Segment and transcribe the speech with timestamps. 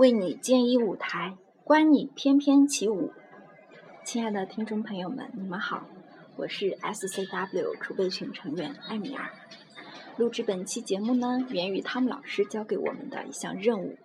[0.00, 3.12] 为你建一舞台，观你翩翩起舞。
[4.02, 5.86] 亲爱的听众朋友们，你们好，
[6.36, 9.30] 我是 SCW 储备群成员艾米尔。
[10.16, 13.98] 录制本期节目呢，源于汤姆老师交给我们的一项任务。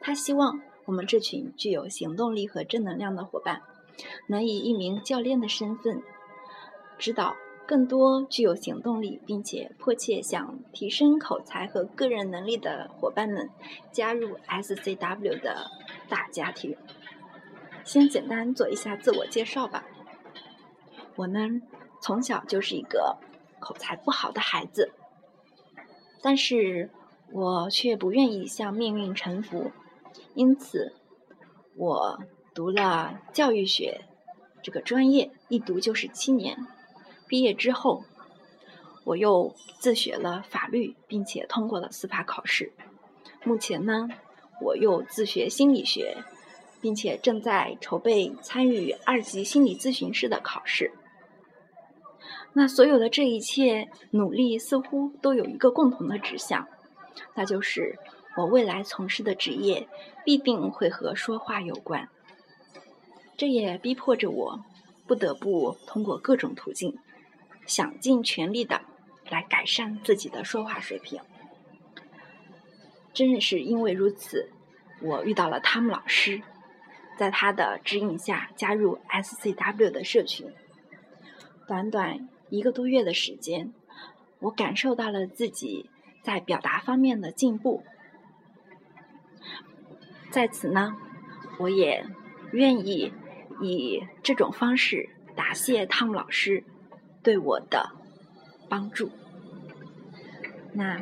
[0.00, 3.62] 他希望我们这群具有行动力和正能量的伙伴，
[4.28, 6.04] 能以一名教练的身份，
[6.98, 7.34] 指导
[7.66, 13.48] 更多具有行动力并且迫切想提升口才和个人能力的伙伴们，
[13.92, 15.70] 加入 SCW 的
[16.08, 16.76] 大家庭。
[17.84, 19.84] 先简单做一下自我介绍吧。
[21.16, 21.62] 我呢，
[22.00, 23.16] 从小就是一个
[23.58, 24.92] 口才不好的孩子。
[26.20, 26.90] 但是
[27.32, 29.72] 我却不愿意向命运臣服，
[30.34, 30.94] 因此
[31.74, 32.20] 我
[32.54, 34.02] 读了教育学
[34.62, 36.58] 这个专业，一读就是七年。
[37.32, 38.04] 毕业之后，
[39.04, 42.70] 我又自学了法律，并且通过了司法考试。
[43.42, 44.06] 目前呢，
[44.60, 46.18] 我又自学心理学，
[46.82, 50.92] 并且正在筹备参与二级心理咨询师的考试。
[52.52, 56.68] 那所有的这一切努力似乎都有一个共同的指向，
[57.34, 57.98] 那就是
[58.36, 59.88] 我未来从事的职业
[60.22, 62.10] 必定会和说话有关。
[63.38, 64.62] 这也逼迫着我
[65.06, 66.98] 不得不通过各种途径，
[67.66, 68.82] 想尽全力的
[69.30, 71.20] 来改善自己的说话水平。
[73.12, 74.50] 正是因为如此，
[75.00, 76.42] 我遇到了汤姆老师，
[77.18, 80.52] 在他的指引下加入 SCW 的社群，
[81.66, 82.28] 短短。
[82.50, 83.72] 一个多月的时间，
[84.40, 85.88] 我感受到了自己
[86.22, 87.82] 在表达方面的进步。
[90.30, 90.94] 在此呢，
[91.58, 92.04] 我也
[92.52, 93.10] 愿意
[93.62, 96.62] 以这种方式答谢汤姆老师
[97.22, 97.90] 对我的
[98.68, 99.10] 帮助。
[100.72, 101.00] 那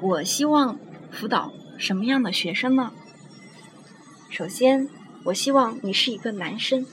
[0.00, 0.78] 我希望
[1.10, 2.92] 辅导什么样的学生呢？
[4.30, 4.88] 首先，
[5.24, 6.86] 我希望你是一个男生，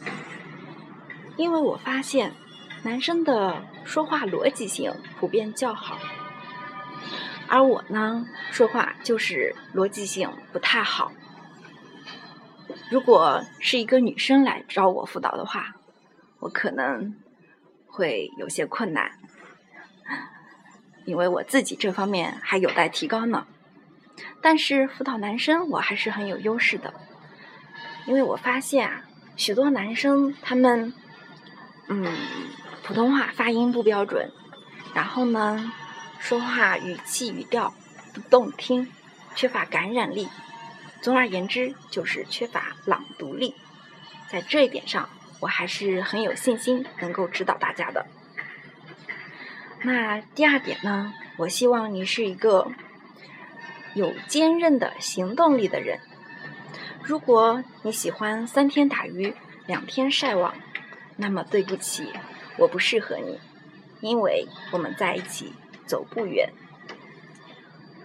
[1.37, 2.33] 因为我发现。
[2.81, 5.99] 男生的说话逻辑性普遍较好，
[7.49, 11.11] 而我呢，说话就是逻辑性不太好。
[12.89, 15.75] 如果是一个女生来找我辅导的话，
[16.39, 17.13] 我可能
[17.91, 19.11] 会有些困难，
[21.05, 23.45] 因为我自己这方面还有待提高呢。
[24.41, 26.93] 但是辅导男生，我还是很有优势的，
[28.05, 29.03] 因为我发现啊，
[29.35, 30.93] 许多男生他们，
[31.87, 32.07] 嗯。
[32.81, 34.31] 普通话发音不标准，
[34.95, 35.71] 然后呢，
[36.17, 37.71] 说话语气语调
[38.15, 38.91] 不动听，
[39.35, 40.27] 缺乏感染力。
[40.99, 43.53] 总而言之，就是缺乏朗读力。
[44.27, 45.07] 在这一点上，
[45.39, 48.05] 我还是很有信心能够指导大家的。
[49.83, 52.71] 那第二点呢，我希望你是一个
[53.93, 55.99] 有坚韧的行动力的人。
[57.03, 59.33] 如果你喜欢三天打鱼
[59.65, 60.53] 两天晒网，
[61.15, 62.13] 那么对不起。
[62.57, 63.39] 我不适合你，
[64.01, 65.53] 因为我们在一起
[65.85, 66.51] 走不远。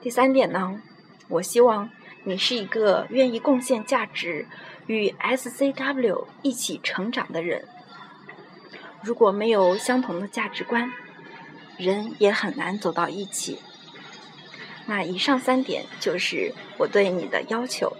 [0.00, 0.80] 第三点呢，
[1.28, 1.90] 我希望
[2.26, 4.46] 你是一个愿意贡献价值、
[4.86, 7.68] 与 SCW 一起成长的人。
[9.02, 10.90] 如果没有相同的价值观，
[11.76, 13.58] 人也很难走到一起。
[14.86, 17.94] 那以上三点就是我对你的要求：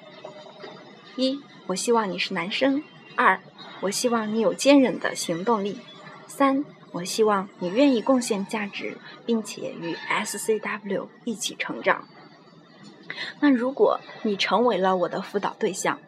[1.16, 2.82] 一，我希望你是男生；
[3.16, 3.40] 二，
[3.82, 5.80] 我希望你有坚韧的行动力。
[6.26, 8.96] 三，我希望你愿意贡献价值，
[9.26, 12.08] 并且与 SCW 一起成长。
[13.40, 15.98] 那如果你成为了我的辅导对象，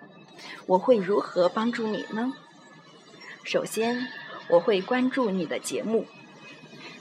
[0.66, 2.32] 我会如何帮助你呢？
[3.44, 4.08] 首先，
[4.48, 6.06] 我会关注你的节目，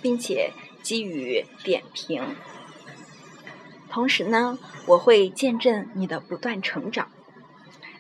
[0.02, 0.52] 并且
[0.84, 2.36] 给予点评。
[3.90, 7.10] 同时呢，我会见证你的不断成长，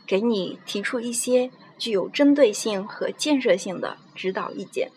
[0.05, 4.91] 给你提出一些具有针对性和建设性的指导意见。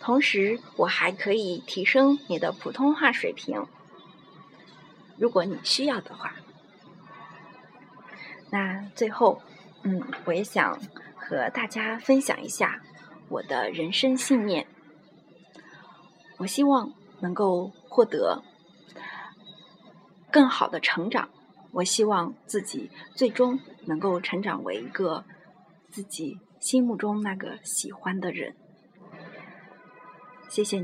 [0.00, 3.66] 同时，我还可以提升你的普通话水平，
[5.16, 6.34] 如果你需要的话。
[8.50, 9.42] 那最后，
[9.82, 10.80] 嗯，我也想
[11.16, 12.80] 和大家分享一下
[13.28, 14.66] 我的人生信念。
[16.38, 18.42] 我希望能够获得
[20.30, 21.28] 更好的成长，
[21.72, 25.24] 我希望自己最终能够成长为一个
[25.90, 28.56] 自己心目中那个喜欢的人。
[30.48, 30.82] 谢谢。